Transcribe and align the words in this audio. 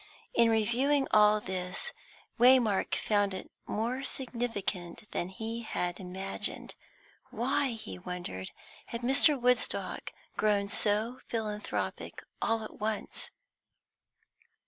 In 0.33 0.49
reviewing 0.49 1.07
all 1.11 1.39
this, 1.39 1.91
Waymark 2.39 2.95
found 2.95 3.35
it 3.35 3.51
more 3.67 4.03
significant 4.03 5.03
than 5.11 5.29
he 5.29 5.61
had 5.61 5.99
imagined. 5.99 6.73
Why, 7.29 7.73
he 7.73 7.99
wondered, 7.99 8.49
had 8.87 9.01
Mr. 9.01 9.39
Woodstock 9.39 10.11
grown 10.35 10.67
so 10.67 11.19
philanthrophic 11.29 12.23
all 12.41 12.63
at 12.63 12.79
once? 12.79 13.29